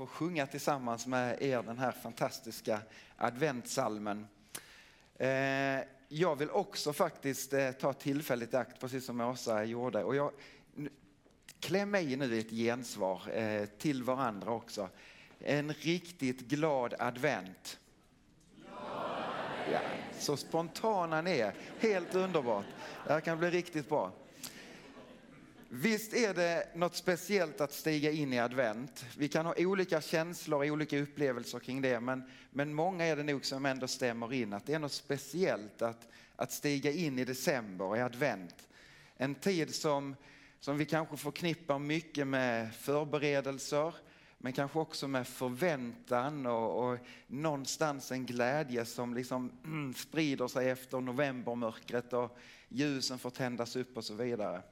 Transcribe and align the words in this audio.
få 0.00 0.06
sjunga 0.06 0.46
tillsammans 0.46 1.06
med 1.06 1.42
er 1.42 1.62
den 1.62 1.78
här 1.78 1.92
fantastiska 1.92 2.80
adventsalmen. 3.16 4.26
Eh, 5.18 5.80
jag 6.08 6.36
vill 6.36 6.50
också 6.50 6.92
faktiskt 6.92 7.52
eh, 7.52 7.72
ta 7.72 7.92
tillfället 7.92 8.54
i 8.54 8.56
akt, 8.56 8.80
precis 8.80 9.04
som 9.04 9.20
Åsa 9.20 9.64
gjorde. 9.64 10.04
Och 10.04 10.16
jag, 10.16 10.32
kläm 11.60 11.94
i 11.94 12.16
nu 12.16 12.38
ett 12.38 12.50
gensvar 12.50 13.22
eh, 13.32 13.66
till 13.66 14.02
varandra 14.02 14.50
också. 14.50 14.88
En 15.38 15.72
riktigt 15.72 16.40
glad 16.40 16.94
advent. 16.98 17.78
Ja, 19.72 19.80
så 20.18 20.36
spontana 20.36 21.22
ni 21.22 21.38
är. 21.38 21.54
Helt 21.80 22.14
underbart. 22.14 22.66
Det 23.06 23.12
här 23.12 23.20
kan 23.20 23.38
bli 23.38 23.50
riktigt 23.50 23.88
bra. 23.88 24.12
Visst 25.72 26.14
är 26.14 26.34
det 26.34 26.68
något 26.74 26.96
speciellt 26.96 27.60
att 27.60 27.72
stiga 27.72 28.10
in 28.10 28.32
i 28.32 28.38
advent. 28.38 29.04
Vi 29.16 29.28
kan 29.28 29.46
ha 29.46 29.54
olika 29.58 30.00
känslor 30.00 30.58
och 30.58 30.66
olika 30.66 30.98
upplevelser 30.98 31.58
kring 31.58 31.82
det, 31.82 32.00
men, 32.00 32.22
men 32.50 32.74
många 32.74 33.04
är 33.04 33.16
det 33.16 33.22
nog 33.22 33.44
som 33.44 33.66
ändå 33.66 33.88
stämmer 33.88 34.32
in 34.32 34.52
att 34.52 34.66
det 34.66 34.74
är 34.74 34.78
något 34.78 34.92
speciellt 34.92 35.82
att, 35.82 36.08
att 36.36 36.52
stiga 36.52 36.90
in 36.90 37.18
i 37.18 37.24
december, 37.24 37.96
i 37.96 38.00
advent. 38.00 38.68
En 39.16 39.34
tid 39.34 39.74
som, 39.74 40.16
som 40.60 40.78
vi 40.78 40.84
kanske 40.84 41.16
förknippar 41.16 41.78
mycket 41.78 42.26
med 42.26 42.74
förberedelser, 42.74 43.94
men 44.38 44.52
kanske 44.52 44.78
också 44.78 45.08
med 45.08 45.26
förväntan 45.26 46.46
och, 46.46 46.90
och 46.90 46.98
någonstans 47.26 48.12
en 48.12 48.26
glädje 48.26 48.84
som 48.84 49.14
liksom 49.14 49.52
sprider 49.96 50.48
sig 50.48 50.70
efter 50.70 51.00
novembermörkret 51.00 52.12
och 52.12 52.38
ljusen 52.68 53.18
får 53.18 53.30
tändas 53.30 53.76
upp 53.76 53.96
och 53.96 54.04
så 54.04 54.14
vidare. 54.14 54.62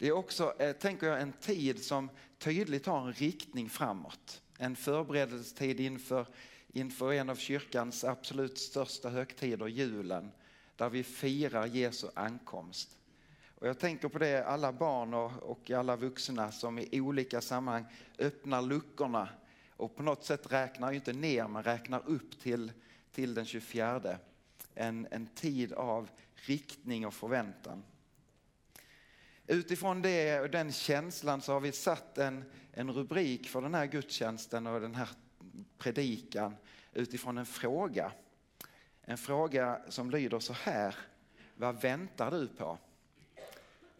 Det 0.00 0.08
är 0.08 0.12
också, 0.12 0.54
eh, 0.58 0.72
tänker 0.72 1.06
jag, 1.06 1.20
en 1.20 1.32
tid 1.32 1.84
som 1.84 2.10
tydligt 2.38 2.86
har 2.86 3.06
en 3.06 3.12
riktning 3.12 3.70
framåt. 3.70 4.42
En 4.58 4.76
förberedelsetid 4.76 5.80
inför, 5.80 6.26
inför 6.72 7.12
en 7.12 7.30
av 7.30 7.34
kyrkans 7.34 8.04
absolut 8.04 8.58
största 8.58 9.08
högtider, 9.08 9.66
julen, 9.66 10.30
där 10.76 10.88
vi 10.88 11.02
firar 11.02 11.66
Jesu 11.66 12.08
ankomst. 12.14 12.98
Och 13.54 13.68
jag 13.68 13.78
tänker 13.78 14.08
på 14.08 14.18
det, 14.18 14.44
alla 14.44 14.72
barn 14.72 15.14
och, 15.14 15.32
och 15.42 15.70
alla 15.70 15.96
vuxna 15.96 16.52
som 16.52 16.78
i 16.78 17.00
olika 17.00 17.40
sammanhang 17.40 17.84
öppnar 18.18 18.62
luckorna 18.62 19.28
och 19.76 19.96
på 19.96 20.02
något 20.02 20.24
sätt 20.24 20.52
räknar, 20.52 20.92
inte 20.92 21.12
ner, 21.12 21.48
men 21.48 21.62
räknar 21.62 22.02
upp 22.06 22.40
till, 22.40 22.72
till 23.12 23.34
den 23.34 23.46
24. 23.46 24.18
En, 24.74 25.06
en 25.10 25.26
tid 25.26 25.72
av 25.72 26.08
riktning 26.34 27.06
och 27.06 27.14
förväntan. 27.14 27.82
Utifrån 29.50 30.02
det 30.02 30.40
och 30.40 30.50
den 30.50 30.72
känslan 30.72 31.40
så 31.40 31.52
har 31.52 31.60
vi 31.60 31.72
satt 31.72 32.18
en, 32.18 32.44
en 32.72 32.92
rubrik 32.92 33.48
för 33.48 33.62
den 33.62 33.74
här 33.74 33.86
gudstjänsten 33.86 34.66
och 34.66 34.80
den 34.80 34.94
här 34.94 35.08
predikan 35.78 36.56
utifrån 36.92 37.38
en 37.38 37.46
fråga. 37.46 38.12
En 39.02 39.18
fråga 39.18 39.80
som 39.88 40.10
lyder 40.10 40.38
så 40.38 40.52
här. 40.52 40.94
Vad 41.54 41.80
väntar 41.80 42.30
du 42.30 42.48
på? 42.48 42.78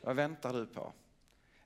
Vad 0.00 0.16
väntar 0.16 0.52
du 0.52 0.66
på? 0.66 0.92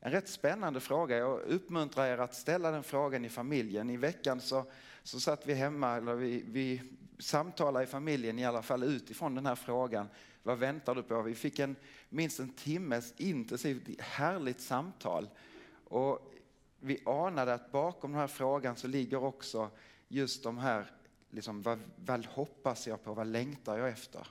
En 0.01 0.13
rätt 0.13 0.29
spännande 0.29 0.81
fråga. 0.81 1.17
Jag 1.17 1.41
uppmuntrar 1.41 2.07
er 2.07 2.19
att 2.19 2.35
ställa 2.35 2.71
den 2.71 2.83
frågan 2.83 3.25
i 3.25 3.29
familjen. 3.29 3.91
I 3.91 3.97
veckan 3.97 4.41
så, 4.41 4.65
så 5.03 5.21
satt 5.21 5.47
vi 5.47 5.55
hemma, 5.55 5.97
eller 5.97 6.15
vi, 6.15 6.45
vi 6.47 6.83
samtalade 7.19 7.85
i 7.85 7.87
familjen 7.87 8.39
i 8.39 8.45
alla 8.45 8.63
fall 8.63 8.83
utifrån 8.83 9.35
den 9.35 9.47
här 9.47 9.55
frågan. 9.55 10.09
Vad 10.45 10.59
väntar 10.59 10.95
du 10.95 11.03
på? 11.03 11.23
Vi 11.23 11.35
fick 11.35 11.59
en, 11.59 11.77
minst 12.09 12.41
en 12.41 12.53
timmes 12.53 13.15
intensivt 13.17 14.01
härligt 14.01 14.61
samtal. 14.61 15.29
Och 15.85 16.35
vi 16.81 17.03
anade 17.07 17.55
att 17.55 17.73
bakom 17.73 18.13
den 18.13 18.21
här 18.21 18.27
frågan 18.27 18.77
så 18.77 18.89
ligger 18.89 19.25
också 19.25 19.71
just 20.09 20.43
de 20.43 20.59
här, 20.59 20.91
liksom, 21.31 21.63
vad, 21.63 21.81
vad 21.97 22.27
hoppas 22.27 22.87
jag 22.87 23.05
på, 23.05 23.15
vad 23.15 23.27
längtar 23.27 23.79
jag 23.79 23.89
efter? 23.89 24.27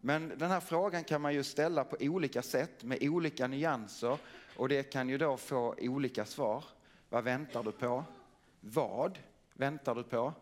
Men 0.00 0.32
den 0.38 0.50
här 0.50 0.60
frågan 0.60 1.04
kan 1.04 1.20
man 1.20 1.34
ju 1.34 1.44
ställa 1.44 1.84
på 1.84 1.96
olika 2.00 2.42
sätt 2.42 2.84
med 2.84 2.98
olika 3.02 3.46
nyanser 3.46 4.18
och 4.56 4.68
det 4.68 4.82
kan 4.82 5.08
ju 5.08 5.18
då 5.18 5.36
få 5.36 5.74
olika 5.78 6.24
svar. 6.24 6.64
Vad 7.08 7.24
väntar 7.24 7.62
du 7.62 7.72
på? 7.72 8.04
Vad 8.60 9.18
väntar 9.54 9.94
du 9.94 10.02
på? 10.02 10.32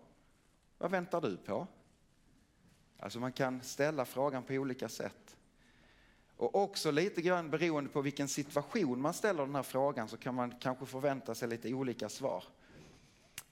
Vad 0.78 0.90
väntar 0.90 1.20
du 1.20 1.36
på? 1.36 1.66
Alltså 2.98 3.20
man 3.20 3.32
kan 3.32 3.62
ställa 3.62 4.04
frågan 4.04 4.42
på 4.42 4.54
olika 4.54 4.88
sätt. 4.88 5.36
Och 6.36 6.54
också 6.54 6.90
lite 6.90 7.22
grann 7.22 7.50
beroende 7.50 7.90
på 7.90 8.00
vilken 8.00 8.28
situation 8.28 9.00
man 9.00 9.14
ställer 9.14 9.46
den 9.46 9.54
här 9.54 9.62
frågan 9.62 10.08
så 10.08 10.16
kan 10.16 10.34
man 10.34 10.54
kanske 10.60 10.86
förvänta 10.86 11.34
sig 11.34 11.48
lite 11.48 11.74
olika 11.74 12.08
svar. 12.08 12.44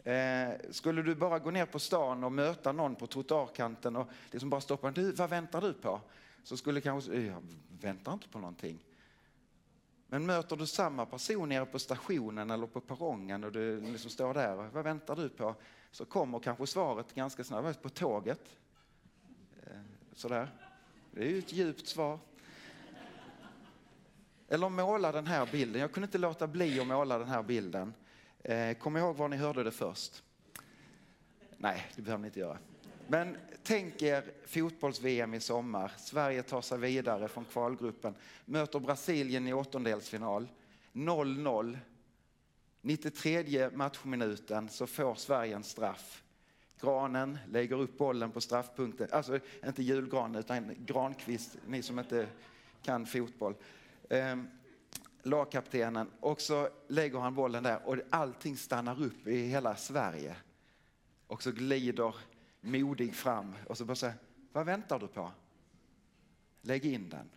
Eh, 0.04 0.50
skulle 0.70 1.02
du 1.02 1.14
bara 1.14 1.38
gå 1.38 1.50
ner 1.50 1.66
på 1.66 1.78
stan 1.78 2.24
och 2.24 2.32
möta 2.32 2.72
någon 2.72 2.94
på 2.94 3.06
trottoarkanten 3.06 3.96
och 3.96 4.08
liksom 4.30 4.50
bara 4.50 4.60
stoppa, 4.60 4.90
du, 4.90 5.12
vad 5.12 5.30
väntar 5.30 5.60
du 5.60 5.72
på? 5.72 6.00
Så 6.44 6.56
skulle 6.56 6.80
kanske, 6.80 7.12
eh, 7.12 7.26
jag 7.26 7.42
väntar 7.80 8.12
inte 8.12 8.28
på 8.28 8.38
någonting. 8.38 8.84
Men 10.06 10.26
möter 10.26 10.56
du 10.56 10.66
samma 10.66 11.06
person 11.06 11.48
nere 11.48 11.66
på 11.66 11.78
stationen 11.78 12.50
eller 12.50 12.66
på 12.66 12.80
perrongen 12.80 13.44
och 13.44 13.52
du 13.52 13.80
liksom 13.80 14.10
står 14.10 14.34
där, 14.34 14.54
vad 14.54 14.84
väntar 14.84 15.16
du 15.16 15.28
på? 15.28 15.54
Så 15.90 16.04
kommer 16.04 16.38
kanske 16.38 16.66
svaret 16.66 17.14
ganska 17.14 17.44
snabbt, 17.44 17.82
på 17.82 17.88
tåget. 17.88 18.56
Sådär. 20.14 20.48
Det 21.10 21.20
är 21.20 21.28
ju 21.28 21.38
ett 21.38 21.52
djupt 21.52 21.86
svar. 21.86 22.18
Eller 24.48 24.68
måla 24.68 25.12
den 25.12 25.26
här 25.26 25.48
bilden. 25.52 25.80
Jag 25.80 25.92
kunde 25.92 26.04
inte 26.04 26.18
låta 26.18 26.46
bli 26.46 26.80
att 26.80 26.86
måla 26.86 27.18
den 27.18 27.28
här 27.28 27.42
bilden. 27.42 27.94
Eh, 28.42 28.76
kom 28.76 28.96
ihåg 28.96 29.16
var 29.16 29.28
ni 29.28 29.36
hörde 29.36 29.62
det 29.62 29.70
först. 29.70 30.22
Nej, 31.56 31.86
det 31.96 32.02
behöver 32.02 32.22
ni 32.22 32.28
inte 32.28 32.40
göra. 32.40 32.58
Men 33.06 33.36
tänk 33.62 34.02
er 34.02 34.24
fotbolls-VM 34.46 35.34
i 35.34 35.40
sommar. 35.40 35.92
Sverige 35.98 36.42
tar 36.42 36.60
sig 36.60 36.78
vidare 36.78 37.28
från 37.28 37.44
kvalgruppen, 37.44 38.14
möter 38.44 38.80
Brasilien 38.80 39.48
i 39.48 39.52
åttondelsfinal. 39.52 40.48
0-0. 40.92 41.78
93 42.80 43.70
matchminuten 43.70 44.68
så 44.68 44.86
får 44.86 45.14
Sverige 45.14 45.56
en 45.56 45.64
straff. 45.64 46.21
Granen 46.82 47.38
lägger 47.48 47.80
upp 47.80 47.98
bollen 47.98 48.30
på 48.30 48.40
straffpunkten, 48.40 49.08
alltså 49.12 49.38
inte 49.66 49.82
julgranen 49.82 50.40
utan 50.40 50.74
grankvist, 50.78 51.56
ni 51.66 51.82
som 51.82 51.98
inte 51.98 52.26
kan 52.82 53.06
fotboll. 53.06 53.54
Ehm, 54.10 54.48
lagkaptenen 55.22 56.10
och 56.20 56.40
så 56.40 56.68
lägger 56.88 57.18
han 57.18 57.34
bollen 57.34 57.62
där 57.62 57.88
och 57.88 57.96
allting 58.10 58.56
stannar 58.56 59.02
upp 59.02 59.26
i 59.26 59.46
hela 59.46 59.76
Sverige. 59.76 60.36
Och 61.26 61.42
så 61.42 61.52
glider 61.52 62.14
modig 62.60 63.14
fram 63.14 63.54
och 63.68 63.78
så 63.78 63.84
bara 63.84 63.94
säger, 63.94 64.14
vad 64.52 64.66
väntar 64.66 64.98
du 64.98 65.08
på? 65.08 65.30
Lägg 66.62 66.84
in 66.84 67.08
den. 67.08 67.30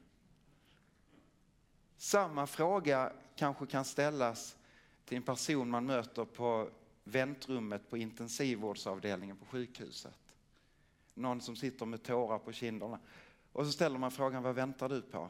Samma 1.97 2.47
fråga 2.47 3.11
kanske 3.35 3.66
kan 3.66 3.85
ställas 3.85 4.57
till 5.05 5.17
en 5.17 5.23
person 5.23 5.69
man 5.69 5.85
möter 5.85 6.25
på 6.25 6.69
väntrummet 7.05 7.89
på 7.89 7.97
intensivvårdsavdelningen 7.97 9.38
på 9.38 9.45
sjukhuset. 9.45 10.17
Någon 11.13 11.41
som 11.41 11.55
sitter 11.55 11.85
med 11.85 12.03
tårar 12.03 12.39
på 12.39 12.51
kinderna. 12.51 12.99
Och 13.51 13.66
så 13.66 13.71
ställer 13.71 13.97
man 13.97 14.11
frågan, 14.11 14.43
vad 14.43 14.55
väntar 14.55 14.89
du 14.89 15.01
på? 15.01 15.29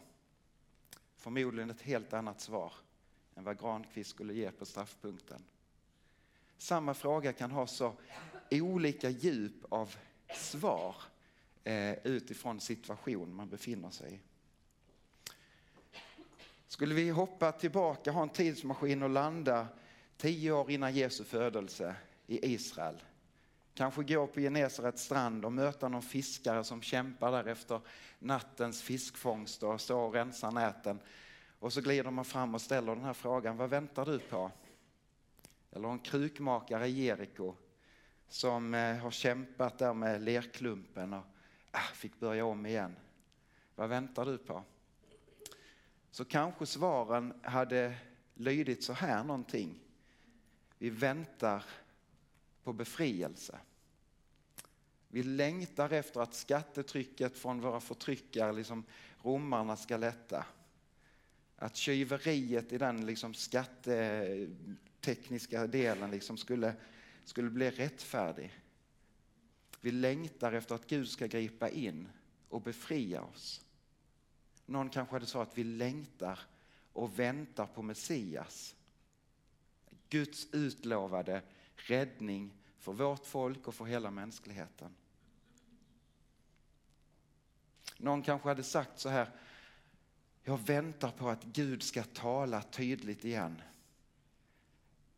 Förmodligen 1.17 1.69
ett 1.69 1.81
helt 1.81 2.13
annat 2.13 2.41
svar 2.41 2.73
än 3.35 3.43
vad 3.43 3.59
Granqvist 3.59 4.09
skulle 4.09 4.33
ge 4.33 4.51
på 4.51 4.65
straffpunkten. 4.65 5.43
Samma 6.57 6.93
fråga 6.93 7.33
kan 7.33 7.51
ha 7.51 7.67
så 7.67 7.93
olika 8.51 9.09
djup 9.09 9.65
av 9.69 9.95
svar 10.35 10.95
eh, 11.63 11.93
utifrån 11.93 12.59
situation 12.59 13.35
man 13.35 13.49
befinner 13.49 13.89
sig 13.89 14.13
i. 14.13 14.19
Skulle 16.67 16.95
vi 16.95 17.09
hoppa 17.09 17.51
tillbaka, 17.51 18.11
ha 18.11 18.23
en 18.23 18.29
tidsmaskin 18.29 19.03
och 19.03 19.09
landa 19.09 19.67
tio 20.17 20.51
år 20.51 20.71
innan 20.71 20.93
Jesu 20.93 21.23
födelse 21.23 21.95
i 22.28 22.53
Israel. 22.53 23.03
Kanske 23.73 24.03
gå 24.03 24.28
på 24.28 24.40
Genesarets 24.40 25.03
strand 25.03 25.45
och 25.45 25.53
möta 25.53 25.87
någon 25.87 26.01
fiskare 26.01 26.63
som 26.63 26.81
kämpar 26.81 27.31
där 27.31 27.45
efter 27.47 27.81
nattens 28.19 28.81
fiskfångst 28.81 29.63
och 29.63 29.81
står 29.81 30.01
och 30.01 30.13
rensar 30.13 30.51
näten. 30.51 30.99
Och 31.59 31.73
så 31.73 31.81
glider 31.81 32.11
man 32.11 32.25
fram 32.25 32.55
och 32.55 32.61
ställer 32.61 32.95
den 32.95 33.03
här 33.03 33.13
frågan, 33.13 33.57
vad 33.57 33.69
väntar 33.69 34.05
du 34.05 34.19
på? 34.19 34.51
Eller 35.72 35.87
en 35.87 35.99
krukmakare 35.99 36.87
i 36.87 36.91
Jeriko 36.91 37.55
som 38.28 38.73
eh, 38.73 38.97
har 38.97 39.11
kämpat 39.11 39.78
där 39.78 39.93
med 39.93 40.22
lerklumpen 40.22 41.13
och 41.13 41.23
ah, 41.72 41.93
fick 41.93 42.19
börja 42.19 42.45
om 42.45 42.66
igen. 42.66 42.95
Vad 43.75 43.90
väntar 43.90 44.25
du 44.25 44.37
på? 44.37 44.63
Så 46.11 46.25
kanske 46.25 46.66
svaren 46.66 47.34
hade 47.43 47.95
lydit 48.34 48.84
så 48.84 48.93
här 48.93 49.23
någonting. 49.23 49.84
Vi 50.77 50.89
väntar 50.89 51.66
på 52.63 52.73
befrielse. 52.73 53.59
Vi 55.07 55.23
längtar 55.23 55.89
efter 55.89 56.22
att 56.22 56.33
skattetrycket 56.33 57.37
från 57.37 57.61
våra 57.61 57.79
förtryckare, 57.79 58.53
liksom 58.53 58.83
romarna, 59.22 59.77
ska 59.77 59.97
lätta. 59.97 60.45
Att 61.55 61.75
tjuveriet 61.75 62.73
i 62.73 62.77
den 62.77 63.05
liksom 63.05 63.33
skattetekniska 63.33 65.67
delen 65.67 66.11
liksom 66.11 66.37
skulle, 66.37 66.73
skulle 67.23 67.49
bli 67.49 67.69
rättfärdig. 67.69 68.59
Vi 69.81 69.91
längtar 69.91 70.53
efter 70.53 70.75
att 70.75 70.87
Gud 70.87 71.09
ska 71.09 71.28
gripa 71.28 71.69
in 71.69 72.09
och 72.49 72.61
befria 72.61 73.21
oss. 73.21 73.66
Någon 74.66 74.89
kanske 74.89 75.16
hade 75.16 75.25
sagt 75.25 75.51
att 75.51 75.57
vi 75.57 75.63
längtar 75.63 76.39
och 76.93 77.19
väntar 77.19 77.66
på 77.66 77.81
Messias. 77.81 78.75
Guds 80.16 80.47
utlovade 80.52 81.41
räddning 81.76 82.53
för 82.78 82.94
vårt 82.94 83.26
folk 83.26 83.67
och 83.67 83.76
för 83.76 83.85
hela 83.85 84.12
mänskligheten. 84.12 84.96
Någon 87.97 88.22
kanske 88.22 88.47
hade 88.47 88.64
sagt 88.64 89.00
så 89.00 89.09
här, 89.09 89.29
jag 90.44 90.58
väntar 90.58 91.12
på 91.12 91.29
att 91.29 91.44
Gud 91.44 91.84
ska 91.84 92.03
tala 92.03 92.62
tydligt 92.62 93.26
igen. 93.26 93.62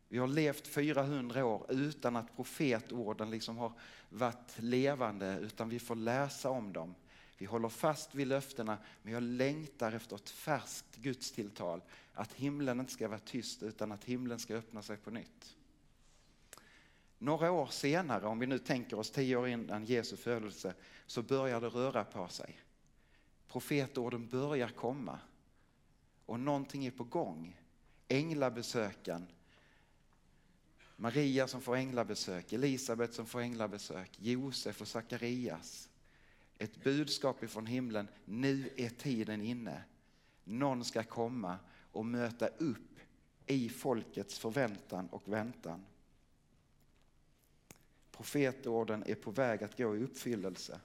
Vi 0.08 0.18
har 0.18 0.26
levt 0.26 0.66
400 0.66 1.44
år 1.44 1.66
utan 1.68 2.16
att 2.16 2.36
profetorden 2.36 3.30
liksom 3.30 3.58
har 3.58 3.72
varit 4.08 4.54
levande 4.56 5.38
utan 5.38 5.68
vi 5.68 5.78
får 5.78 5.96
läsa 5.96 6.50
om 6.50 6.72
dem. 6.72 6.94
Vi 7.38 7.46
håller 7.46 7.68
fast 7.68 8.14
vid 8.14 8.26
löftena 8.26 8.78
men 9.02 9.12
jag 9.12 9.22
längtar 9.22 9.92
efter 9.92 10.16
ett 10.16 10.30
färskt 10.30 10.96
gudstilltal. 10.96 11.82
Att 12.12 12.32
himlen 12.32 12.80
inte 12.80 12.92
ska 12.92 13.08
vara 13.08 13.18
tyst 13.18 13.62
utan 13.62 13.92
att 13.92 14.04
himlen 14.04 14.38
ska 14.38 14.54
öppna 14.54 14.82
sig 14.82 14.96
på 14.96 15.10
nytt. 15.10 15.56
Några 17.18 17.52
år 17.52 17.66
senare, 17.66 18.26
om 18.26 18.38
vi 18.38 18.46
nu 18.46 18.58
tänker 18.58 18.98
oss 18.98 19.10
tio 19.10 19.36
år 19.36 19.48
innan 19.48 19.84
Jesu 19.84 20.16
födelse, 20.16 20.74
så 21.06 21.22
börjar 21.22 21.60
det 21.60 21.68
röra 21.68 22.04
på 22.04 22.28
sig. 22.28 22.60
Profetorden 23.48 24.28
börjar 24.28 24.68
komma 24.68 25.18
och 26.26 26.40
någonting 26.40 26.86
är 26.86 26.90
på 26.90 27.04
gång. 27.04 27.60
Änglabesöken, 28.08 29.26
Maria 30.96 31.48
som 31.48 31.60
får 31.60 31.76
änglabesök, 31.76 32.52
Elisabet 32.52 33.14
som 33.14 33.26
får 33.26 33.40
änglabesök, 33.40 34.10
Josef 34.20 34.80
och 34.80 34.88
Sakarias. 34.88 35.88
Ett 36.58 36.84
budskap 36.84 37.42
ifrån 37.42 37.66
himlen, 37.66 38.08
nu 38.24 38.70
är 38.76 38.88
tiden 38.88 39.42
inne. 39.42 39.84
Någon 40.44 40.84
ska 40.84 41.02
komma 41.02 41.58
och 41.92 42.06
möta 42.06 42.46
upp 42.46 42.98
i 43.46 43.68
folkets 43.68 44.38
förväntan 44.38 45.08
och 45.08 45.32
väntan. 45.32 45.84
Profetorden 48.10 49.04
är 49.06 49.14
på 49.14 49.30
väg 49.30 49.64
att 49.64 49.78
gå 49.78 49.96
i 49.96 50.02
uppfyllelse. 50.02 50.80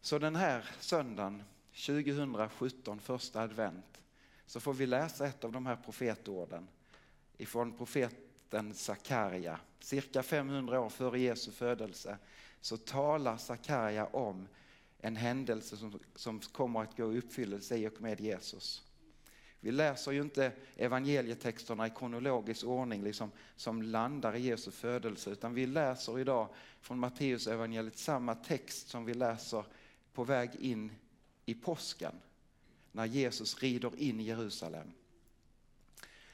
Så 0.00 0.18
den 0.18 0.36
här 0.36 0.70
söndagen 0.80 1.42
2017, 1.86 3.00
första 3.00 3.40
advent, 3.40 4.00
så 4.46 4.60
får 4.60 4.74
vi 4.74 4.86
läsa 4.86 5.26
ett 5.26 5.44
av 5.44 5.52
de 5.52 5.66
här 5.66 5.76
profetorden 5.76 6.68
ifrån 7.36 7.72
profeten 8.52 8.74
Sakarja. 8.74 9.60
Cirka 9.80 10.22
500 10.22 10.80
år 10.80 10.88
före 10.88 11.20
Jesu 11.20 11.52
födelse 11.52 12.18
så 12.60 12.76
talar 12.76 13.36
Sakarja 13.36 14.06
om 14.06 14.48
en 15.00 15.16
händelse 15.16 15.76
som, 15.76 15.98
som 16.14 16.40
kommer 16.40 16.82
att 16.82 16.96
gå 16.96 17.12
i 17.12 17.18
uppfyllelse 17.18 17.76
i 17.76 17.88
och 17.88 18.00
med 18.00 18.20
Jesus. 18.20 18.82
Vi 19.60 19.70
läser 19.70 20.12
ju 20.12 20.22
inte 20.22 20.52
evangelietexterna 20.76 21.86
i 21.86 21.90
kronologisk 21.90 22.64
ordning 22.64 23.02
liksom, 23.02 23.30
som 23.56 23.82
landar 23.82 24.36
i 24.36 24.40
Jesu 24.40 24.70
födelse 24.70 25.30
utan 25.30 25.54
vi 25.54 25.66
läser 25.66 26.18
idag 26.18 26.48
från 26.80 26.98
Matteus 26.98 27.46
evangeliet 27.46 27.98
samma 27.98 28.34
text 28.34 28.88
som 28.88 29.04
vi 29.04 29.14
läser 29.14 29.64
på 30.12 30.24
väg 30.24 30.50
in 30.60 30.92
i 31.46 31.54
påsken 31.54 32.14
när 32.92 33.06
Jesus 33.06 33.62
rider 33.62 33.92
in 33.96 34.20
i 34.20 34.22
Jerusalem. 34.22 34.92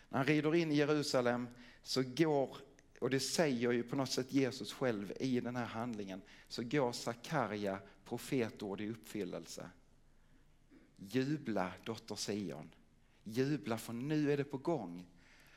När 0.08 0.18
han 0.18 0.26
rider 0.26 0.54
in 0.54 0.72
i 0.72 0.76
Jerusalem 0.76 1.48
så 1.82 2.02
går, 2.02 2.56
och 3.00 3.10
det 3.10 3.20
säger 3.20 3.72
ju 3.72 3.82
på 3.82 3.96
något 3.96 4.10
sätt 4.10 4.32
Jesus 4.32 4.72
själv 4.72 5.12
i 5.20 5.40
den 5.40 5.56
här 5.56 5.66
handlingen, 5.66 6.22
så 6.48 6.62
går 6.62 6.92
Sakarja 6.92 7.80
profetord 8.04 8.80
i 8.80 8.90
uppfyllelse. 8.90 9.70
Jubla 10.96 11.72
dotter 11.84 12.16
Sion, 12.16 12.74
jubla 13.24 13.78
för 13.78 13.92
nu 13.92 14.32
är 14.32 14.36
det 14.36 14.44
på 14.44 14.58
gång. 14.58 15.06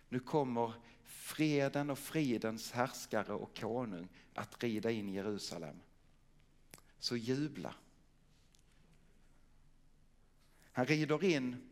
Nu 0.10 0.20
kommer 0.20 0.74
freden 1.04 1.90
och 1.90 2.00
fridens 2.00 2.72
härskare 2.72 3.34
och 3.34 3.58
konung 3.58 4.08
att 4.34 4.64
rida 4.64 4.92
in 4.92 5.10
i 5.10 5.14
Jerusalem. 5.14 5.76
Så 7.00 7.18
jubla. 7.18 7.76
Han 10.72 10.86
rider 10.86 11.24
in 11.24 11.70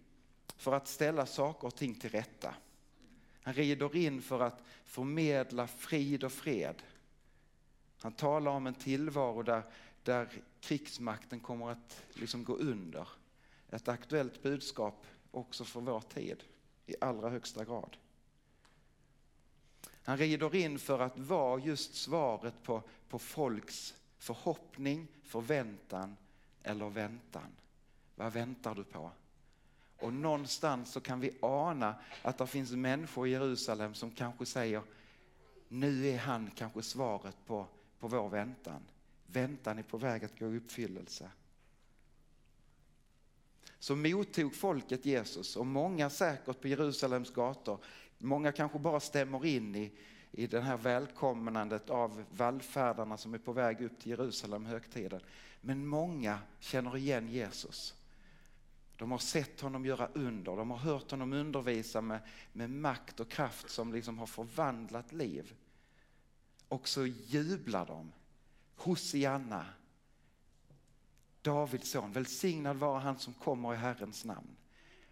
för 0.58 0.74
att 0.74 0.88
ställa 0.88 1.25
saker 1.25 1.68
och 1.68 1.75
ting 1.75 1.96
till 1.96 2.10
rätta. 2.10 2.56
Han 3.50 3.56
rider 3.56 3.96
in 3.96 4.22
för 4.22 4.40
att 4.40 4.63
förmedla 4.86 5.68
frid 5.68 6.24
och 6.24 6.31
fred. 6.31 6.84
Han 8.00 8.12
talar 8.12 8.51
om 8.51 8.68
en 8.68 8.74
tillvaro 8.74 9.44
där, 9.44 9.63
där 10.04 10.30
krigsmakten 10.60 11.40
kommer 11.40 11.69
att 11.72 12.04
liksom 12.13 12.44
gå 12.44 12.56
under. 12.56 13.07
Ett 13.69 13.88
aktuellt 13.88 14.44
budskap 14.44 15.06
också 15.31 15.63
för 15.63 15.81
vår 15.81 16.01
tid 16.01 16.44
i 16.86 16.96
allra 17.01 17.30
högsta 17.30 17.66
grad. 17.66 17.98
Han 20.04 20.18
rider 20.18 20.56
in 20.56 20.80
för 20.80 21.00
att 21.00 21.19
vara 21.19 21.60
just 21.60 21.96
svaret 21.96 22.63
på, 22.63 22.84
på 23.10 23.19
folks 23.19 23.96
förhoppning, 24.18 25.07
förväntan 25.24 26.18
eller 26.63 26.90
väntan. 26.90 27.56
Vad 28.16 28.34
väntar 28.34 28.75
du 28.75 28.84
på? 28.84 29.12
Och 30.00 30.13
någonstans 30.13 30.92
så 30.92 31.01
kan 31.01 31.19
vi 31.19 31.38
ana 31.42 31.96
att 32.22 32.38
det 32.38 32.48
finns 32.48 32.72
människor 32.72 33.28
i 33.28 33.31
Jerusalem 33.31 33.94
som 33.94 34.12
kanske 34.12 34.46
säger 34.46 34.81
nu 35.68 36.07
är 36.07 36.18
han 36.18 36.51
kanske 36.56 36.81
svaret 36.81 37.38
på, 37.46 37.68
på 38.00 38.07
vår 38.07 38.30
väntan. 38.30 38.81
Väntan 39.28 39.80
är 39.80 39.84
på 39.84 39.98
väg 39.98 40.25
att 40.25 40.40
gå 40.40 40.54
i 40.54 40.57
uppfyllelse. 40.57 41.30
Så 43.80 43.96
mottog 43.96 44.56
folket 44.56 45.06
Jesus 45.06 45.56
och 45.56 45.66
många 45.66 46.10
säkert 46.10 46.62
på 46.62 46.68
Jerusalems 46.68 47.34
gator. 47.34 47.80
Många 48.18 48.51
kanske 48.51 48.80
bara 48.80 49.00
stämmer 49.00 49.46
in 49.46 49.75
i, 49.75 49.92
i 50.31 50.48
det 50.48 50.62
här 50.62 50.78
välkomnandet 50.78 51.90
av 51.90 52.24
vallfärdarna 52.31 53.18
som 53.18 53.34
är 53.34 53.38
på 53.38 53.54
väg 53.54 53.81
upp 53.81 54.00
till 54.00 54.10
Jerusalem 54.10 54.66
högtiden. 54.66 55.22
Men 55.62 55.88
många 55.88 56.40
känner 56.60 56.98
igen 56.98 57.28
Jesus. 57.30 57.99
De 59.00 59.12
har 59.12 59.18
sett 59.18 59.62
honom 59.62 59.86
göra 59.86 60.07
under, 60.13 60.56
de 60.56 60.72
har 60.72 60.78
hört 60.78 61.12
honom 61.12 61.34
undervisa 61.34 62.01
med, 62.01 62.19
med 62.54 62.69
makt 62.69 63.19
och 63.19 63.30
kraft 63.30 63.69
som 63.69 63.94
liksom 63.94 64.20
har 64.20 64.25
förvandlat 64.25 65.12
liv. 65.12 65.53
Och 66.68 66.88
så 66.88 67.06
jublar 67.06 67.86
de. 67.86 68.12
Hosianna, 68.75 69.65
Davids 71.41 71.89
son, 71.91 72.12
välsignad 72.12 72.77
vara 72.77 73.00
han 73.00 73.20
som 73.20 73.34
kommer 73.34 73.74
i 73.74 73.77
Herrens 73.77 74.25
namn. 74.25 74.56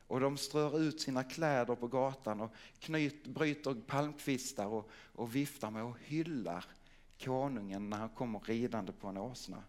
Och 0.08 0.20
de 0.20 0.38
strör 0.38 0.80
ut 0.80 1.02
sina 1.02 1.24
kläder 1.24 1.76
på 1.76 1.88
gatan 1.88 2.42
och 2.42 2.52
knyt, 2.80 3.28
bryter 3.28 3.74
palmkvistar 3.74 4.66
och, 4.66 4.90
och 4.92 5.36
viftar 5.36 5.72
med 5.72 5.84
och 5.84 5.98
hyllar 6.00 6.66
konungen 7.20 7.90
när 7.90 7.98
han 7.98 8.10
kommer 8.10 8.40
ridande 8.40 8.92
på 8.92 9.08
en 9.08 9.18
åsna. 9.18 9.64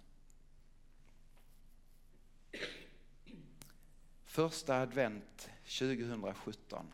Första 4.38 4.76
advent 4.76 5.48
2017. 5.78 6.86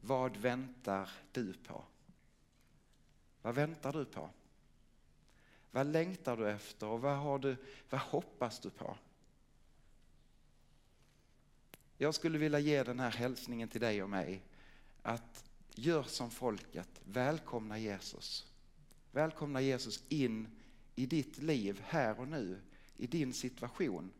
Vad 0.00 0.36
väntar 0.36 1.10
du 1.32 1.52
på? 1.52 1.84
Vad 3.42 3.54
väntar 3.54 3.92
du 3.92 4.04
på? 4.04 4.30
Vad 5.70 5.86
längtar 5.86 6.36
du 6.36 6.50
efter 6.50 6.86
och 6.86 7.00
vad, 7.00 7.16
har 7.16 7.38
du, 7.38 7.56
vad 7.90 8.00
hoppas 8.00 8.60
du 8.60 8.70
på? 8.70 8.96
Jag 11.98 12.14
skulle 12.14 12.38
vilja 12.38 12.58
ge 12.58 12.82
den 12.82 13.00
här 13.00 13.10
hälsningen 13.10 13.68
till 13.68 13.80
dig 13.80 14.02
och 14.02 14.10
mig. 14.10 14.42
Att 15.02 15.44
gör 15.74 16.02
som 16.02 16.30
folket, 16.30 17.00
välkomna 17.04 17.78
Jesus. 17.78 18.46
Välkomna 19.12 19.60
Jesus 19.60 20.04
in 20.08 20.48
i 20.94 21.06
ditt 21.06 21.38
liv 21.38 21.82
här 21.86 22.20
och 22.20 22.28
nu, 22.28 22.60
i 22.96 23.06
din 23.06 23.32
situation. 23.32 24.12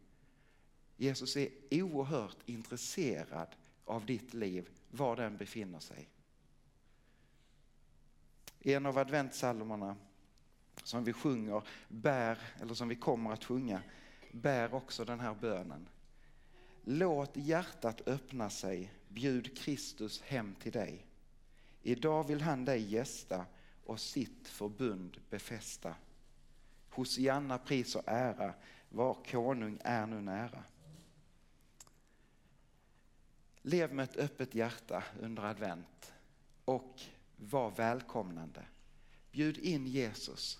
Jesus 1.00 1.36
är 1.36 1.48
oerhört 1.70 2.36
intresserad 2.46 3.48
av 3.84 4.06
ditt 4.06 4.34
liv, 4.34 4.68
var 4.90 5.16
den 5.16 5.36
befinner 5.36 5.78
sig. 5.78 6.08
En 8.60 8.86
av 8.86 8.98
adventsalmerna 8.98 9.96
som 10.82 11.04
vi 11.04 11.12
sjunger 11.12 11.62
bär, 11.88 12.38
eller 12.60 12.74
som 12.74 12.88
vi 12.88 12.96
kommer 12.96 13.32
att 13.32 13.44
sjunga, 13.44 13.82
bär 14.32 14.74
också 14.74 15.04
den 15.04 15.20
här 15.20 15.34
bönen. 15.34 15.88
Låt 16.84 17.36
hjärtat 17.36 18.08
öppna 18.08 18.50
sig, 18.50 18.92
bjud 19.08 19.58
Kristus 19.58 20.22
hem 20.22 20.54
till 20.54 20.72
dig. 20.72 21.06
Idag 21.82 22.26
vill 22.26 22.40
han 22.40 22.64
dig 22.64 22.92
gästa 22.92 23.46
och 23.84 24.00
sitt 24.00 24.48
förbund 24.48 25.20
befästa. 25.30 25.94
Hosianna 26.90 27.58
pris 27.58 27.94
och 27.94 28.04
ära, 28.06 28.54
var 28.88 29.16
konung 29.30 29.78
är 29.84 30.06
nu 30.06 30.20
nära. 30.20 30.64
Lev 33.62 33.94
med 33.94 34.02
ett 34.02 34.16
öppet 34.16 34.54
hjärta 34.54 35.04
under 35.20 35.42
advent 35.42 36.12
och 36.64 37.00
var 37.36 37.70
välkomnande. 37.70 38.64
Bjud 39.32 39.58
in 39.58 39.86
Jesus 39.86 40.58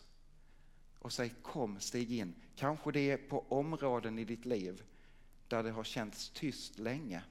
och 0.99 1.13
säg 1.13 1.35
kom, 1.43 1.81
stig 1.81 2.13
in. 2.13 2.35
Kanske 2.57 2.93
det 2.93 3.11
är 3.11 3.17
på 3.17 3.45
områden 3.49 4.19
i 4.19 4.25
ditt 4.25 4.45
liv 4.45 4.83
där 5.49 5.63
det 5.63 5.71
har 5.71 5.85
känts 5.85 6.31
tyst 6.31 6.79
länge. 6.79 7.23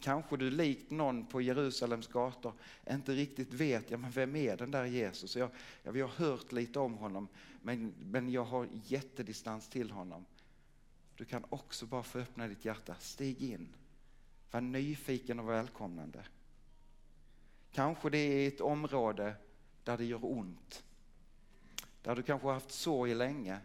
Kanske 0.00 0.36
du 0.36 0.50
likt 0.50 0.90
någon 0.90 1.26
på 1.26 1.40
Jerusalems 1.40 2.06
gator 2.06 2.52
inte 2.90 3.12
riktigt 3.12 3.52
vet, 3.52 3.90
ja 3.90 3.96
men 3.96 4.10
vem 4.10 4.36
är 4.36 4.56
den 4.56 4.70
där 4.70 4.84
Jesus? 4.84 5.36
Jag, 5.36 5.50
jag, 5.82 5.92
vi 5.92 6.00
har 6.00 6.08
hört 6.08 6.52
lite 6.52 6.78
om 6.78 6.94
honom, 6.94 7.28
men, 7.62 7.94
men 7.98 8.30
jag 8.30 8.44
har 8.44 8.68
jättedistans 8.84 9.68
till 9.68 9.90
honom. 9.90 10.24
Du 11.16 11.24
kan 11.24 11.44
också 11.48 11.86
bara 11.86 12.02
få 12.02 12.18
öppna 12.18 12.48
ditt 12.48 12.64
hjärta, 12.64 12.94
stig 12.98 13.42
in. 13.42 13.68
Var 14.50 14.60
nyfiken 14.60 15.40
och 15.40 15.48
välkomnande. 15.48 16.24
Kanske 17.72 18.10
det 18.10 18.18
är 18.18 18.48
ett 18.48 18.60
område 18.60 19.34
där 19.84 19.96
det 19.96 20.04
gör 20.04 20.24
ont. 20.24 20.84
Där 22.02 22.16
du 22.16 22.22
kanske 22.22 22.46
har 22.46 22.54
haft 22.54 22.70
sorg 22.70 23.14
länge. 23.14 23.60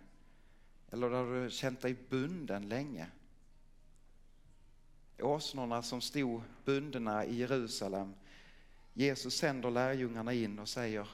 Eller 0.89 1.09
där 1.09 1.25
du 1.25 1.41
har 1.41 1.49
känt 1.49 1.81
dig 1.81 1.95
bunden 2.09 2.69
länge. 2.69 3.07
Åsnorna 5.19 5.81
som 5.81 6.01
stod 6.01 6.41
bundna 6.65 7.25
i 7.25 7.35
Jerusalem. 7.35 8.13
Jesus 8.93 9.37
sänder 9.37 9.71
lärjungarna 9.71 10.33
in 10.33 10.59
och 10.59 10.69
säger 10.69 11.07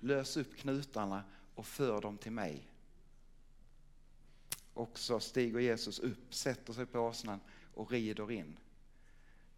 lös 0.00 0.36
upp 0.36 0.56
knutarna 0.56 1.24
och 1.54 1.66
för 1.66 2.00
dem 2.00 2.18
till 2.18 2.32
mig. 2.32 2.68
Och 4.74 4.98
så 4.98 5.20
stiger 5.20 5.58
Jesus 5.58 5.98
upp, 5.98 6.34
sätter 6.34 6.72
sig 6.72 6.86
på 6.86 7.00
åsnan 7.00 7.40
och 7.74 7.90
rider 7.90 8.30
in. 8.30 8.56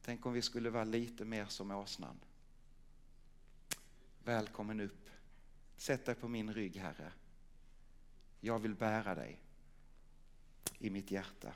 Tänk 0.04 0.26
om 0.26 0.32
vi 0.32 0.42
skulle 0.42 0.70
vara 0.70 0.84
lite 0.84 1.25
mer 1.25 1.46
som 1.46 1.70
åsnan. 1.70 2.20
Välkommen 4.25 4.80
upp. 4.80 5.11
Sätt 5.76 6.06
dig 6.06 6.14
på 6.14 6.28
min 6.28 6.54
rygg, 6.54 6.76
Herre. 6.76 7.12
Jag 8.40 8.58
vill 8.58 8.75
bära 8.75 9.14
dig 9.14 9.40
i 10.78 10.90
mitt 10.90 11.11
hjärta. 11.11 11.52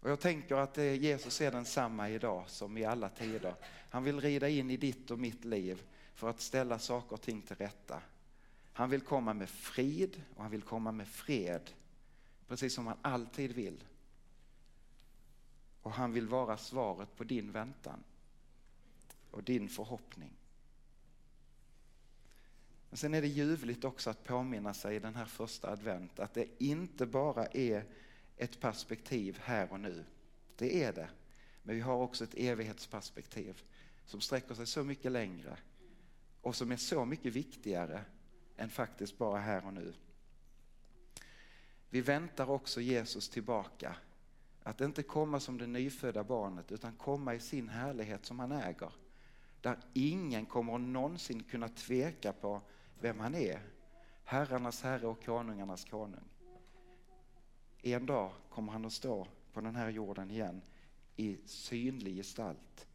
Och 0.00 0.10
jag 0.10 0.20
tänker 0.20 0.56
att 0.56 0.78
eh, 0.78 0.94
Jesus 0.94 1.40
är 1.40 1.52
densamma 1.52 2.10
idag 2.10 2.48
som 2.48 2.78
i 2.78 2.84
alla 2.84 3.08
tider. 3.08 3.54
Han 3.90 4.04
vill 4.04 4.20
rida 4.20 4.48
in 4.48 4.70
i 4.70 4.76
ditt 4.76 5.10
och 5.10 5.18
mitt 5.18 5.44
liv 5.44 5.82
för 6.14 6.30
att 6.30 6.40
ställa 6.40 6.78
saker 6.78 7.12
och 7.12 7.22
ting 7.22 7.42
till 7.42 7.56
rätta. 7.56 8.02
Han 8.72 8.90
vill 8.90 9.00
komma 9.00 9.34
med 9.34 9.48
frid 9.48 10.22
och 10.34 10.42
han 10.42 10.50
vill 10.50 10.62
komma 10.62 10.92
med 10.92 11.08
fred, 11.08 11.70
precis 12.48 12.74
som 12.74 12.86
han 12.86 12.98
alltid 13.02 13.52
vill. 13.52 13.84
Och 15.84 15.92
han 15.92 16.12
vill 16.12 16.28
vara 16.28 16.56
svaret 16.56 17.16
på 17.16 17.24
din 17.24 17.52
väntan 17.52 18.04
och 19.30 19.42
din 19.42 19.68
förhoppning. 19.68 20.30
Men 22.90 22.96
sen 22.96 23.14
är 23.14 23.20
det 23.20 23.28
ljuvligt 23.28 23.84
också 23.84 24.10
att 24.10 24.24
påminna 24.24 24.74
sig 24.74 24.96
i 24.96 24.98
den 24.98 25.14
här 25.14 25.24
första 25.24 25.70
advent 25.70 26.18
att 26.18 26.34
det 26.34 26.46
inte 26.58 27.06
bara 27.06 27.46
är 27.46 27.84
ett 28.36 28.60
perspektiv 28.60 29.38
här 29.42 29.72
och 29.72 29.80
nu. 29.80 30.04
Det 30.56 30.84
är 30.84 30.92
det. 30.92 31.08
Men 31.62 31.74
vi 31.74 31.80
har 31.80 31.96
också 31.96 32.24
ett 32.24 32.34
evighetsperspektiv 32.34 33.62
som 34.06 34.20
sträcker 34.20 34.54
sig 34.54 34.66
så 34.66 34.84
mycket 34.84 35.12
längre 35.12 35.56
och 36.40 36.56
som 36.56 36.72
är 36.72 36.76
så 36.76 37.04
mycket 37.04 37.32
viktigare 37.32 38.04
än 38.56 38.70
faktiskt 38.70 39.18
bara 39.18 39.38
här 39.38 39.66
och 39.66 39.74
nu. 39.74 39.94
Vi 41.90 42.00
väntar 42.00 42.50
också 42.50 42.80
Jesus 42.80 43.28
tillbaka. 43.28 43.96
Att 44.66 44.80
inte 44.80 45.02
komma 45.02 45.40
som 45.40 45.58
det 45.58 45.66
nyfödda 45.66 46.24
barnet 46.24 46.72
utan 46.72 46.92
komma 46.92 47.34
i 47.34 47.40
sin 47.40 47.68
härlighet 47.68 48.26
som 48.26 48.38
han 48.38 48.52
äger. 48.52 48.92
Där 49.60 49.78
ingen 49.92 50.46
kommer 50.46 50.78
någonsin 50.78 51.42
kunna 51.42 51.68
tveka 51.68 52.32
på 52.32 52.60
vem 53.00 53.20
han 53.20 53.34
är. 53.34 53.60
Herrarnas 54.24 54.82
herre 54.82 55.06
och 55.06 55.24
konungarnas 55.24 55.84
konung. 55.84 56.28
En 57.82 58.06
dag 58.06 58.32
kommer 58.50 58.72
han 58.72 58.84
att 58.84 58.92
stå 58.92 59.26
på 59.52 59.60
den 59.60 59.76
här 59.76 59.90
jorden 59.90 60.30
igen 60.30 60.62
i 61.16 61.38
synlig 61.46 62.16
gestalt. 62.16 62.86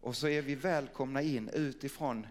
Och 0.00 0.16
så 0.16 0.28
är 0.28 0.42
vi 0.42 0.54
välkomna 0.54 1.22
in 1.22 1.48
utifrån 1.48 2.26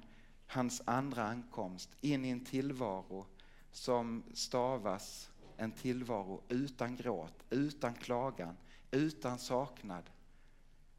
hans 0.47 0.81
andra 0.85 1.23
ankomst, 1.23 1.89
in 2.01 2.25
i 2.25 2.29
en 2.29 2.45
tillvaro 2.45 3.25
som 3.71 4.23
stavas 4.33 5.29
en 5.57 5.71
tillvaro 5.71 6.43
utan 6.49 6.95
gråt, 6.95 7.43
utan 7.49 7.93
klagan, 7.93 8.57
utan 8.91 9.39
saknad, 9.39 10.09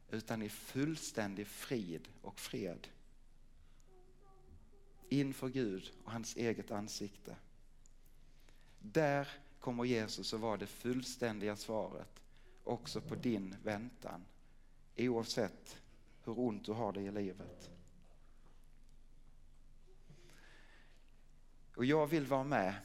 utan 0.09 0.41
i 0.41 0.49
fullständig 0.49 1.47
frid 1.47 2.07
och 2.21 2.39
fred. 2.39 2.87
Inför 5.09 5.49
Gud 5.49 5.91
och 6.03 6.11
hans 6.11 6.35
eget 6.35 6.71
ansikte. 6.71 7.35
Där 8.79 9.27
kommer 9.59 9.85
Jesus 9.85 10.33
att 10.33 10.39
vara 10.39 10.57
det 10.57 10.67
fullständiga 10.67 11.55
svaret 11.55 12.21
också 12.63 13.01
på 13.01 13.15
din 13.15 13.55
väntan. 13.63 14.25
Oavsett 14.97 15.81
hur 16.23 16.39
ont 16.39 16.65
du 16.65 16.71
har 16.71 16.93
det 16.93 17.01
i 17.01 17.11
livet. 17.11 17.69
Och 21.75 21.85
jag 21.85 22.07
vill 22.07 22.25
vara 22.25 22.43
med 22.43 22.75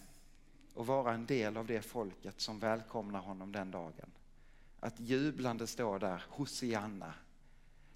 och 0.74 0.86
vara 0.86 1.14
en 1.14 1.26
del 1.26 1.56
av 1.56 1.66
det 1.66 1.82
folket 1.82 2.40
som 2.40 2.58
välkomnar 2.58 3.20
honom 3.20 3.52
den 3.52 3.70
dagen. 3.70 4.10
Att 4.80 5.00
jublande 5.00 5.66
stå 5.66 5.98
där, 5.98 6.24
Hosianna. 6.28 7.14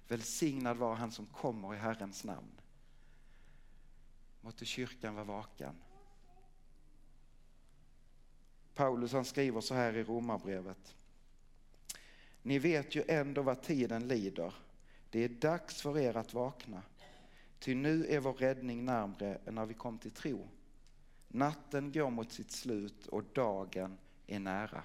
Välsignad 0.07 0.77
var 0.77 0.95
han 0.95 1.11
som 1.11 1.25
kommer 1.25 1.73
i 1.73 1.77
Herrens 1.77 2.23
namn. 2.23 2.61
Måtte 4.41 4.65
kyrkan 4.65 5.15
vara 5.15 5.25
vaken. 5.25 5.75
Paulus 8.73 9.13
han 9.13 9.25
skriver 9.25 9.61
så 9.61 9.73
här 9.73 9.93
i 9.93 10.03
Romarbrevet. 10.03 10.95
Ni 12.41 12.59
vet 12.59 12.95
ju 12.95 13.03
ändå 13.07 13.41
vad 13.41 13.61
tiden 13.61 14.07
lider. 14.07 14.53
Det 15.09 15.23
är 15.23 15.29
dags 15.29 15.81
för 15.81 15.97
er 15.97 16.17
att 16.17 16.33
vakna. 16.33 16.81
Ty 17.59 17.75
nu 17.75 18.05
är 18.05 18.19
vår 18.19 18.33
räddning 18.33 18.85
närmre 18.85 19.39
än 19.45 19.55
när 19.55 19.65
vi 19.65 19.73
kom 19.73 19.97
till 19.97 20.11
tro. 20.11 20.47
Natten 21.31 21.91
går 21.91 22.09
mot 22.09 22.31
sitt 22.31 22.51
slut 22.51 23.07
och 23.07 23.23
dagen 23.33 23.97
är 24.27 24.39
nära. 24.39 24.83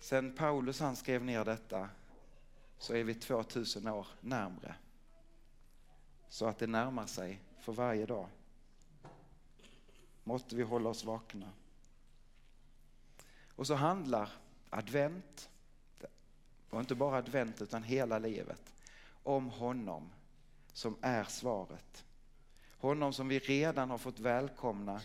Sen 0.00 0.34
Paulus 0.36 0.80
han 0.80 0.96
skrev 0.96 1.24
ner 1.24 1.44
detta 1.44 1.88
så 2.78 2.94
är 2.94 3.04
vi 3.04 3.14
2000 3.14 3.88
år 3.88 4.06
närmre. 4.20 4.74
Så 6.28 6.46
att 6.46 6.58
det 6.58 6.66
närmar 6.66 7.06
sig 7.06 7.40
för 7.60 7.72
varje 7.72 8.06
dag. 8.06 8.28
Måtte 10.24 10.56
vi 10.56 10.62
hålla 10.62 10.88
oss 10.88 11.04
vakna. 11.04 11.52
Och 13.48 13.66
så 13.66 13.74
handlar 13.74 14.30
advent, 14.70 15.50
och 16.70 16.80
inte 16.80 16.94
bara 16.94 17.16
advent 17.16 17.62
utan 17.62 17.82
hela 17.82 18.18
livet, 18.18 18.74
om 19.22 19.50
honom 19.50 20.10
som 20.72 20.96
är 21.00 21.24
svaret. 21.24 22.05
Honom 22.78 23.12
som 23.12 23.28
vi 23.28 23.38
redan 23.38 23.90
har 23.90 23.98
fått 23.98 24.20
välkomna 24.20 25.00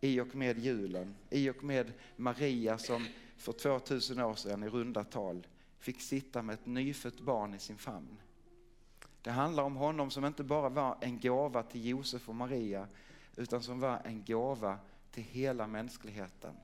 i 0.00 0.20
och 0.20 0.34
med 0.34 0.58
julen, 0.58 1.14
i 1.30 1.50
och 1.50 1.64
med 1.64 1.92
Maria 2.16 2.78
som 2.78 3.06
för 3.36 3.52
2000 3.52 4.20
år 4.20 4.34
sedan 4.34 4.62
i 4.62 4.68
runda 4.68 5.04
tal 5.04 5.46
fick 5.78 6.00
sitta 6.00 6.42
med 6.42 6.54
ett 6.54 6.66
nyfött 6.66 7.20
barn 7.20 7.54
i 7.54 7.58
sin 7.58 7.78
famn. 7.78 8.16
Det 9.22 9.30
handlar 9.30 9.62
om 9.62 9.76
honom 9.76 10.10
som 10.10 10.24
inte 10.24 10.44
bara 10.44 10.68
var 10.68 10.98
en 11.00 11.20
gåva 11.20 11.62
till 11.62 11.86
Josef 11.86 12.28
och 12.28 12.34
Maria 12.34 12.88
utan 13.36 13.62
som 13.62 13.80
var 13.80 14.00
en 14.04 14.24
gåva 14.24 14.78
till 15.10 15.24
hela 15.24 15.66
mänskligheten. 15.66 16.54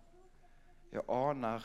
Jag 0.91 1.05
anar 1.07 1.65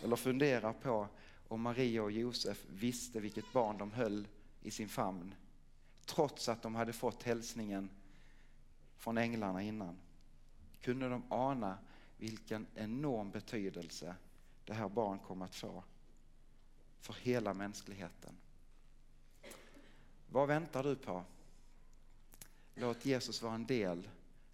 eller 0.00 0.16
funderar 0.16 0.72
på 0.72 1.08
om 1.48 1.60
Maria 1.60 2.02
och 2.02 2.12
Josef 2.12 2.64
visste 2.68 3.20
vilket 3.20 3.52
barn 3.52 3.78
de 3.78 3.92
höll 3.92 4.28
i 4.62 4.70
sin 4.70 4.88
famn 4.88 5.34
trots 6.06 6.48
att 6.48 6.62
de 6.62 6.74
hade 6.74 6.92
fått 6.92 7.22
hälsningen 7.22 7.90
från 8.96 9.18
änglarna 9.18 9.62
innan. 9.62 9.98
Kunde 10.80 11.08
de 11.08 11.22
ana 11.28 11.78
vilken 12.16 12.66
enorm 12.74 13.30
betydelse 13.30 14.14
det 14.64 14.74
här 14.74 14.88
barn 14.88 15.18
kommer 15.18 15.44
att 15.44 15.54
få 15.54 15.84
för 17.00 17.14
hela 17.14 17.54
mänskligheten. 17.54 18.36
Vad 20.30 20.48
väntar 20.48 20.82
du 20.82 20.96
på? 20.96 21.24
Låt 22.74 23.04
Jesus 23.04 23.42
vara 23.42 23.54
en 23.54 23.66
del 23.66 24.08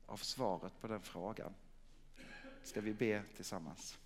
av 0.06 0.16
svaret 0.16 0.80
på 0.80 0.86
den 0.88 1.00
frågan. 1.00 1.54
Ska 2.62 2.80
vi 2.80 2.94
be 2.94 3.22
tillsammans? 3.36 3.98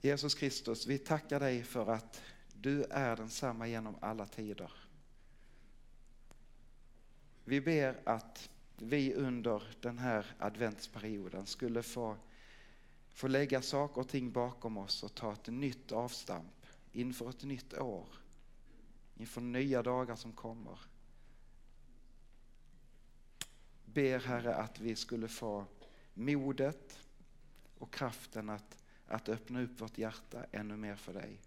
Jesus 0.00 0.34
Kristus, 0.34 0.86
vi 0.86 0.98
tackar 0.98 1.40
dig 1.40 1.62
för 1.62 1.86
att 1.86 2.22
du 2.62 2.84
är 2.84 3.16
densamma 3.16 3.68
genom 3.68 3.96
alla 4.00 4.26
tider. 4.26 4.72
Vi 7.44 7.60
ber 7.60 8.00
att 8.04 8.50
vi 8.76 9.14
under 9.14 9.62
den 9.80 9.98
här 9.98 10.26
adventsperioden 10.38 11.46
skulle 11.46 11.82
få, 11.82 12.16
få 13.08 13.28
lägga 13.28 13.62
saker 13.62 14.00
och 14.00 14.08
ting 14.08 14.32
bakom 14.32 14.76
oss 14.78 15.02
och 15.02 15.14
ta 15.14 15.32
ett 15.32 15.46
nytt 15.46 15.92
avstamp 15.92 16.66
inför 16.92 17.30
ett 17.30 17.42
nytt 17.42 17.74
år, 17.74 18.06
inför 19.16 19.40
nya 19.40 19.82
dagar 19.82 20.16
som 20.16 20.32
kommer. 20.32 20.78
Ber 23.84 24.18
Herre 24.18 24.54
att 24.54 24.80
vi 24.80 24.96
skulle 24.96 25.28
få 25.28 25.64
modet 26.14 26.98
och 27.78 27.92
kraften 27.92 28.50
att, 28.50 28.82
att 29.06 29.28
öppna 29.28 29.62
upp 29.62 29.80
vårt 29.80 29.98
hjärta 29.98 30.44
ännu 30.52 30.76
mer 30.76 30.96
för 30.96 31.14
dig. 31.14 31.40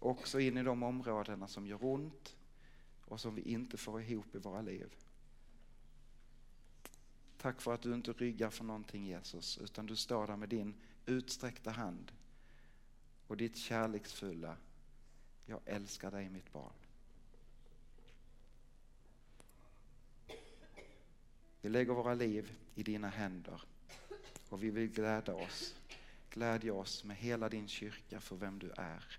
Också 0.00 0.40
in 0.40 0.58
i 0.58 0.62
de 0.62 0.82
områdena 0.82 1.48
som 1.48 1.66
gör 1.66 1.84
ont 1.84 2.36
och 3.04 3.20
som 3.20 3.34
vi 3.34 3.42
inte 3.42 3.76
får 3.76 4.02
ihop 4.02 4.34
i 4.34 4.38
våra 4.38 4.62
liv. 4.62 4.94
Tack 7.38 7.60
för 7.60 7.74
att 7.74 7.82
du 7.82 7.94
inte 7.94 8.12
ryggar 8.12 8.50
för 8.50 8.64
någonting 8.64 9.06
Jesus, 9.06 9.58
utan 9.58 9.86
du 9.86 9.96
står 9.96 10.26
där 10.26 10.36
med 10.36 10.48
din 10.48 10.74
utsträckta 11.06 11.70
hand 11.70 12.12
och 13.26 13.36
ditt 13.36 13.56
kärleksfulla, 13.56 14.56
jag 15.46 15.60
älskar 15.64 16.10
dig 16.10 16.28
mitt 16.28 16.52
barn. 16.52 16.72
Vi 21.60 21.68
lägger 21.68 21.92
våra 21.92 22.14
liv 22.14 22.52
i 22.74 22.82
dina 22.82 23.08
händer 23.08 23.62
och 24.48 24.62
vi 24.62 24.70
vill 24.70 24.88
glädja 24.88 25.34
oss, 25.34 25.74
glädja 26.30 26.74
oss 26.74 27.04
med 27.04 27.16
hela 27.16 27.48
din 27.48 27.68
kyrka 27.68 28.20
för 28.20 28.36
vem 28.36 28.58
du 28.58 28.70
är. 28.70 29.18